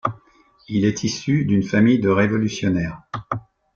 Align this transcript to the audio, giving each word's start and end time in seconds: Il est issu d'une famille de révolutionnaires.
Il 0.67 0.83
est 0.85 1.03
issu 1.03 1.45
d'une 1.45 1.61
famille 1.61 1.99
de 1.99 2.09
révolutionnaires. 2.09 3.03